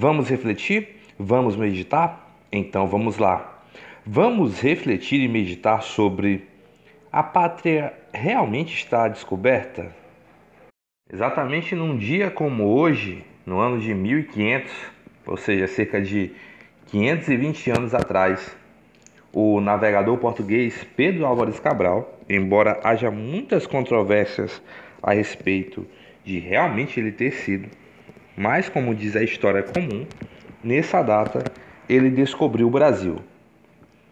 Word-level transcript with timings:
Vamos 0.00 0.28
refletir? 0.28 1.00
Vamos 1.18 1.56
meditar? 1.56 2.32
Então 2.52 2.86
vamos 2.86 3.18
lá. 3.18 3.64
Vamos 4.06 4.60
refletir 4.60 5.20
e 5.20 5.26
meditar 5.26 5.82
sobre 5.82 6.46
a 7.10 7.20
pátria 7.20 7.92
realmente 8.12 8.76
está 8.76 9.08
descoberta? 9.08 9.92
Exatamente 11.12 11.74
num 11.74 11.98
dia 11.98 12.30
como 12.30 12.76
hoje, 12.78 13.24
no 13.44 13.58
ano 13.58 13.80
de 13.80 13.92
1500, 13.92 14.72
ou 15.26 15.36
seja, 15.36 15.66
cerca 15.66 16.00
de 16.00 16.30
520 16.86 17.68
anos 17.72 17.92
atrás, 17.92 18.56
o 19.32 19.60
navegador 19.60 20.16
português 20.18 20.86
Pedro 20.94 21.26
Álvares 21.26 21.58
Cabral, 21.58 22.20
embora 22.28 22.78
haja 22.84 23.10
muitas 23.10 23.66
controvérsias 23.66 24.62
a 25.02 25.12
respeito 25.12 25.84
de 26.24 26.38
realmente 26.38 27.00
ele 27.00 27.10
ter 27.10 27.32
sido, 27.32 27.68
mas 28.38 28.68
como 28.68 28.94
diz 28.94 29.16
a 29.16 29.22
história 29.22 29.64
comum, 29.64 30.06
nessa 30.62 31.02
data 31.02 31.42
ele 31.88 32.08
descobriu 32.08 32.68
o 32.68 32.70
Brasil, 32.70 33.16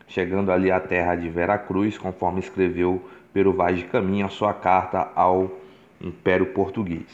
chegando 0.08 0.50
ali 0.50 0.68
à 0.68 0.80
terra 0.80 1.14
de 1.14 1.28
Veracruz, 1.28 1.96
conforme 1.96 2.40
escreveu 2.40 3.08
Pero 3.32 3.52
Vaz 3.52 3.78
de 3.78 3.84
Caminho 3.84 4.26
a 4.26 4.28
sua 4.28 4.52
carta 4.52 5.12
ao 5.14 5.60
Império 6.00 6.46
Português. 6.46 7.06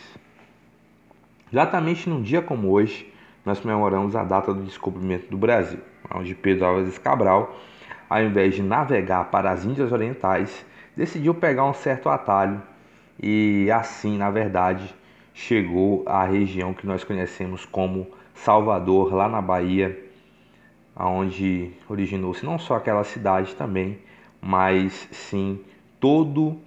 Exatamente 1.53 2.09
num 2.09 2.23
dia 2.23 2.41
como 2.41 2.71
hoje, 2.71 3.13
nós 3.45 3.61
comemoramos 3.61 4.17
a 4.17 4.25
data 4.25 4.55
do 4.55 4.63
descobrimento 4.63 5.29
do 5.29 5.37
Brasil, 5.37 5.81
onde 6.15 6.35
Pedro 6.35 6.65
Álvares 6.65 6.97
Cabral, 6.97 7.61
ao 8.09 8.23
invés 8.23 8.55
de 8.55 8.63
navegar 8.63 9.25
para 9.25 9.51
as 9.51 9.67
Índias 9.67 9.93
Orientais, 9.93 10.65
decidiu 10.97 11.35
pegar 11.35 11.67
um 11.67 11.75
certo 11.75 12.09
atalho 12.09 12.63
e 13.23 13.71
assim, 13.71 14.17
na 14.17 14.31
verdade, 14.31 14.95
chegou 15.35 16.03
à 16.07 16.25
região 16.25 16.75
que 16.75 16.87
nós 16.87 17.05
conhecemos 17.05 17.65
como 17.65 18.07
Salvador, 18.35 19.13
lá 19.15 19.29
na 19.29 19.41
Bahia, 19.41 19.99
onde 20.97 21.71
originou-se 21.89 22.45
não 22.45 22.59
só 22.59 22.77
aquela 22.77 23.05
cidade 23.05 23.55
também, 23.55 23.99
mas 24.41 25.09
sim 25.11 25.61
todo 26.01 26.59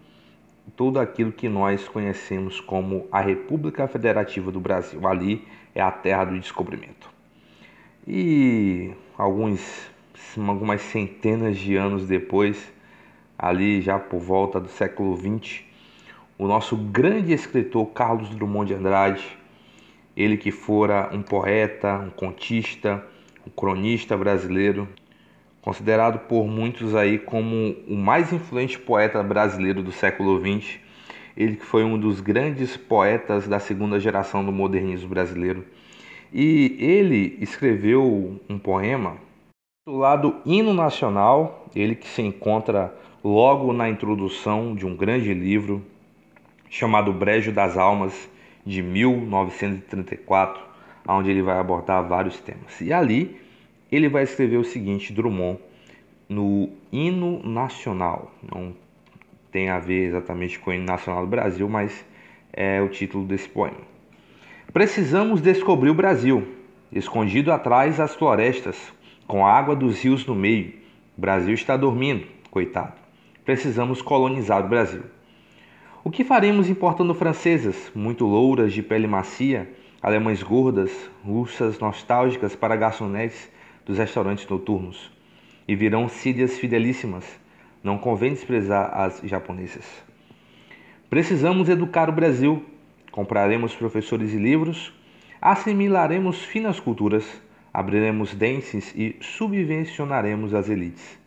tudo 0.75 0.99
aquilo 0.99 1.31
que 1.31 1.47
nós 1.47 1.87
conhecemos 1.87 2.59
como 2.59 3.07
a 3.11 3.21
República 3.21 3.87
Federativa 3.87 4.51
do 4.51 4.59
Brasil. 4.59 5.05
Ali 5.07 5.47
é 5.73 5.81
a 5.81 5.91
terra 5.91 6.25
do 6.25 6.39
descobrimento. 6.39 7.09
E 8.07 8.91
alguns, 9.17 9.89
algumas 10.37 10.81
centenas 10.81 11.57
de 11.57 11.75
anos 11.75 12.07
depois, 12.07 12.71
ali 13.37 13.81
já 13.81 13.99
por 13.99 14.19
volta 14.19 14.59
do 14.59 14.69
século 14.69 15.15
XX, 15.15 15.63
o 16.37 16.47
nosso 16.47 16.75
grande 16.75 17.33
escritor 17.33 17.87
Carlos 17.87 18.29
Drummond 18.29 18.67
de 18.67 18.73
Andrade, 18.73 19.37
ele 20.15 20.37
que 20.37 20.51
fora 20.51 21.09
um 21.13 21.21
poeta, 21.21 21.97
um 21.97 22.09
contista, 22.09 23.03
um 23.47 23.49
cronista 23.49 24.17
brasileiro, 24.17 24.87
considerado 25.61 26.19
por 26.27 26.45
muitos 26.45 26.93
aí 26.93 27.17
como 27.17 27.75
o 27.87 27.95
mais 27.95 28.33
influente 28.33 28.77
poeta 28.77 29.23
brasileiro 29.23 29.81
do 29.81 29.91
século 29.91 30.39
XX. 30.39 30.79
Ele 31.37 31.55
que 31.55 31.65
foi 31.65 31.83
um 31.83 31.97
dos 31.97 32.21
grandes 32.21 32.77
poetas 32.77 33.47
da 33.47 33.59
segunda 33.59 33.99
geração 33.99 34.45
do 34.45 34.51
modernismo 34.51 35.09
brasileiro. 35.09 35.65
E 36.33 36.77
ele 36.79 37.37
escreveu 37.41 38.39
um 38.49 38.57
poema 38.57 39.17
intitulado 39.87 40.37
Hino 40.45 40.73
Nacional, 40.73 41.67
ele 41.75 41.95
que 41.95 42.07
se 42.07 42.21
encontra 42.21 42.93
logo 43.23 43.73
na 43.73 43.89
introdução 43.89 44.75
de 44.75 44.85
um 44.85 44.95
grande 44.95 45.33
livro 45.33 45.83
chamado 46.69 47.13
Brejo 47.13 47.51
das 47.51 47.77
Almas, 47.77 48.29
de 48.65 48.81
1934, 48.81 50.61
onde 51.07 51.29
ele 51.29 51.41
vai 51.41 51.59
abordar 51.59 52.07
vários 52.07 52.39
temas. 52.39 52.81
E 52.81 52.91
ali 52.91 53.39
ele 53.91 54.09
vai 54.09 54.23
escrever 54.23 54.57
o 54.57 54.63
seguinte, 54.63 55.13
Drummond, 55.13 55.59
no 56.27 56.69
hino 56.91 57.41
nacional. 57.47 58.31
Não 58.41 58.73
tem 59.51 59.69
a 59.69 59.79
ver 59.79 60.07
exatamente 60.07 60.59
com 60.59 60.71
o 60.71 60.73
hino 60.73 60.85
nacional 60.85 61.21
do 61.21 61.29
Brasil, 61.29 61.69
mas 61.69 62.05
é 62.51 62.81
o 62.81 62.89
título 62.89 63.25
desse 63.25 63.47
poema. 63.47 63.77
Precisamos 64.73 65.39
descobrir 65.39 65.89
o 65.89 65.93
Brasil, 65.93 66.45
escondido 66.91 67.51
atrás 67.51 67.97
das 67.97 68.15
florestas, 68.15 68.75
com 69.27 69.45
a 69.45 69.51
água 69.51 69.75
dos 69.75 70.01
rios 70.01 70.25
no 70.25 70.35
meio. 70.35 70.73
O 71.17 71.21
Brasil 71.21 71.53
está 71.53 71.77
dormindo, 71.77 72.27
coitado. 72.51 72.93
Precisamos 73.45 74.01
colonizar 74.01 74.65
o 74.65 74.67
Brasil. 74.67 75.03
O 76.07 76.11
que 76.11 76.23
faremos 76.23 76.69
importando 76.69 77.15
francesas, 77.15 77.91
muito 77.95 78.27
louras 78.27 78.71
de 78.71 78.83
pele 78.83 79.07
macia, 79.07 79.67
alemães 79.99 80.43
gordas, 80.43 80.91
russas 81.25 81.79
nostálgicas 81.79 82.55
para 82.55 82.75
garçonetes 82.75 83.49
dos 83.83 83.97
restaurantes 83.97 84.47
noturnos. 84.47 85.11
E 85.67 85.75
virão 85.75 86.07
sírias 86.07 86.59
fidelíssimas. 86.59 87.25
Não 87.83 87.97
convém 87.97 88.33
desprezar 88.33 88.95
as 88.95 89.19
japonesas. 89.23 89.83
Precisamos 91.09 91.69
educar 91.69 92.07
o 92.07 92.13
Brasil. 92.13 92.63
Compraremos 93.11 93.73
professores 93.73 94.31
e 94.31 94.37
livros, 94.37 94.93
assimilaremos 95.41 96.43
finas 96.43 96.79
culturas, 96.79 97.25
abriremos 97.73 98.35
dentes 98.35 98.93
e 98.95 99.15
subvencionaremos 99.21 100.53
as 100.53 100.69
elites. 100.69 101.17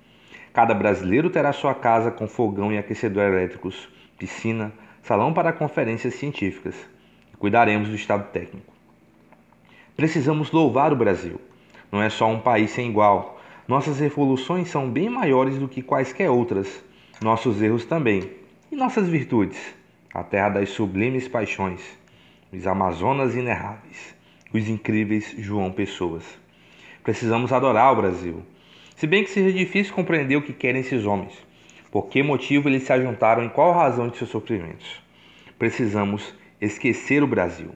Cada 0.52 0.72
brasileiro 0.72 1.30
terá 1.30 1.52
sua 1.52 1.74
casa 1.74 2.12
com 2.12 2.28
fogão 2.28 2.72
e 2.72 2.78
aquecedor 2.78 3.24
elétricos, 3.24 3.88
piscina, 4.18 4.72
salão 5.02 5.32
para 5.32 5.52
conferências 5.52 6.14
científicas. 6.14 6.74
Cuidaremos 7.38 7.88
do 7.88 7.94
estado 7.94 8.30
técnico. 8.32 8.72
Precisamos 9.96 10.50
louvar 10.50 10.92
o 10.92 10.96
Brasil 10.96 11.40
não 11.90 12.02
é 12.02 12.10
só 12.10 12.28
um 12.28 12.38
país 12.38 12.70
sem 12.70 12.90
igual. 12.90 13.40
Nossas 13.66 13.98
revoluções 13.98 14.68
são 14.68 14.90
bem 14.90 15.08
maiores 15.08 15.58
do 15.58 15.68
que 15.68 15.82
quaisquer 15.82 16.30
outras. 16.30 16.82
Nossos 17.20 17.60
erros 17.62 17.84
também. 17.84 18.30
E 18.70 18.76
nossas 18.76 19.08
virtudes? 19.08 19.58
A 20.12 20.22
terra 20.22 20.50
das 20.50 20.70
sublimes 20.70 21.26
paixões. 21.26 21.80
Os 22.52 22.66
Amazonas 22.66 23.34
inerráveis. 23.34 24.14
Os 24.52 24.68
incríveis 24.68 25.34
João 25.38 25.72
Pessoas. 25.72 26.24
Precisamos 27.02 27.52
adorar 27.52 27.92
o 27.92 27.96
Brasil. 27.96 28.42
Se 28.96 29.06
bem 29.06 29.24
que 29.24 29.30
seja 29.30 29.56
difícil 29.56 29.94
compreender 29.94 30.36
o 30.36 30.42
que 30.42 30.52
querem 30.52 30.82
esses 30.82 31.06
homens. 31.06 31.32
Por 31.90 32.08
que 32.08 32.22
motivo 32.22 32.68
eles 32.68 32.82
se 32.82 32.92
ajuntaram 32.92 33.44
e 33.44 33.48
qual 33.48 33.72
razão 33.72 34.08
de 34.08 34.18
seus 34.18 34.28
sofrimentos? 34.28 35.00
Precisamos 35.58 36.34
esquecer 36.60 37.22
o 37.22 37.26
Brasil. 37.26 37.70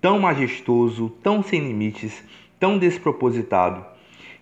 Tão 0.00 0.18
majestoso, 0.18 1.08
tão 1.22 1.42
sem 1.42 1.60
limites, 1.60 2.22
tão 2.60 2.78
despropositado. 2.78 3.84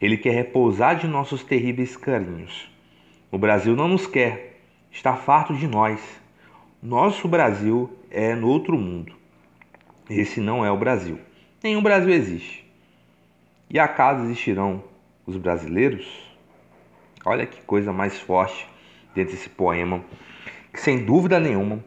Ele 0.00 0.16
quer 0.16 0.32
repousar 0.32 0.96
de 0.96 1.06
nossos 1.06 1.44
terríveis 1.44 1.96
carinhos. 1.96 2.68
O 3.30 3.38
Brasil 3.38 3.76
não 3.76 3.86
nos 3.86 4.08
quer, 4.08 4.60
está 4.90 5.14
farto 5.14 5.54
de 5.54 5.68
nós. 5.68 6.00
Nosso 6.82 7.28
Brasil 7.28 7.96
é 8.10 8.34
no 8.34 8.48
outro 8.48 8.76
mundo. 8.76 9.14
Esse 10.10 10.40
não 10.40 10.66
é 10.66 10.70
o 10.70 10.76
Brasil. 10.76 11.20
Nenhum 11.62 11.80
Brasil 11.80 12.10
existe. 12.10 12.68
E 13.70 13.78
acaso 13.78 14.24
existirão 14.24 14.82
os 15.24 15.36
brasileiros? 15.36 16.06
Olha 17.24 17.46
que 17.46 17.62
coisa 17.62 17.92
mais 17.92 18.18
forte 18.18 18.71
dentro 19.14 19.34
desse 19.34 19.48
poema, 19.48 20.02
que 20.72 20.80
sem 20.80 21.04
dúvida 21.04 21.38
nenhuma 21.38 21.84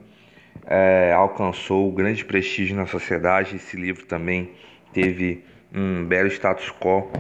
é, 0.66 1.14
alcançou 1.16 1.92
grande 1.92 2.24
prestígio 2.26 2.76
na 2.76 2.86
sociedade. 2.86 3.56
Esse 3.56 3.78
livro 3.78 4.06
também 4.06 4.52
teve 4.94 5.44
um 5.74 6.06
belo 6.06 6.28
status 6.30 6.72
quo, 6.72 7.12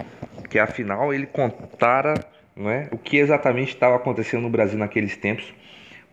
que 0.49 0.57
afinal 0.59 1.13
ele 1.13 1.25
contara 1.25 2.13
é, 2.57 2.87
o 2.91 2.97
que 2.97 3.17
exatamente 3.17 3.73
estava 3.73 3.95
acontecendo 3.95 4.43
no 4.43 4.49
Brasil 4.49 4.79
naqueles 4.79 5.17
tempos, 5.17 5.53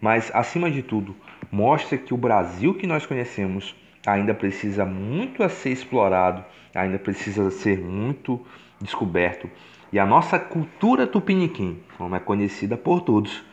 mas 0.00 0.30
acima 0.34 0.70
de 0.70 0.82
tudo, 0.82 1.14
mostra 1.50 1.96
que 1.96 2.12
o 2.12 2.16
Brasil 2.16 2.74
que 2.74 2.86
nós 2.86 3.06
conhecemos 3.06 3.74
ainda 4.04 4.34
precisa 4.34 4.84
muito 4.84 5.42
a 5.44 5.48
ser 5.48 5.70
explorado, 5.70 6.44
ainda 6.74 6.98
precisa 6.98 7.50
ser 7.50 7.78
muito 7.78 8.44
descoberto. 8.80 9.48
E 9.92 9.98
a 9.98 10.06
nossa 10.06 10.38
cultura 10.38 11.06
tupiniquim, 11.06 11.80
como 11.96 12.16
é 12.16 12.18
conhecida 12.18 12.76
por 12.76 13.02
todos, 13.02 13.44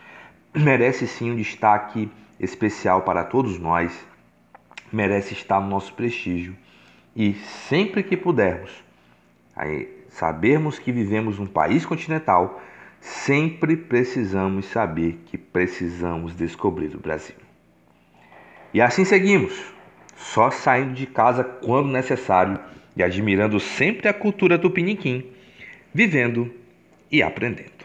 merece 0.53 1.07
sim 1.07 1.31
um 1.31 1.35
destaque 1.35 2.09
especial 2.39 3.01
para 3.01 3.23
todos 3.23 3.59
nós, 3.59 3.93
merece 4.91 5.33
estar 5.33 5.59
no 5.61 5.69
nosso 5.69 5.93
prestígio 5.93 6.55
e 7.15 7.33
sempre 7.33 8.01
que 8.03 8.17
pudermos, 8.17 8.71
sabermos 10.09 10.79
que 10.79 10.91
vivemos 10.91 11.37
num 11.37 11.45
país 11.45 11.85
continental, 11.85 12.61
sempre 12.99 13.75
precisamos 13.75 14.65
saber 14.65 15.19
que 15.25 15.37
precisamos 15.37 16.33
descobrir 16.35 16.95
o 16.95 16.99
Brasil. 16.99 17.35
E 18.73 18.81
assim 18.81 19.05
seguimos, 19.05 19.73
só 20.15 20.51
saindo 20.51 20.93
de 20.93 21.05
casa 21.05 21.43
quando 21.43 21.89
necessário 21.89 22.59
e 22.95 23.03
admirando 23.03 23.59
sempre 23.59 24.07
a 24.07 24.13
cultura 24.13 24.59
tupiniquim, 24.59 25.25
vivendo 25.93 26.53
e 27.11 27.23
aprendendo. 27.23 27.78